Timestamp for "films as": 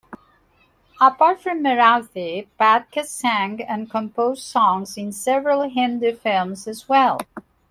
6.13-6.89